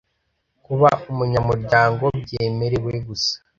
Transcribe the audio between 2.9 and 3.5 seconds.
gusa